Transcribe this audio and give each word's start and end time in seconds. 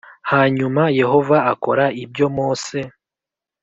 Hanyuma 0.31 0.81
Yehova 0.99 1.37
akora 1.53 1.85
ibyo 2.03 2.27
Mose 2.37 2.77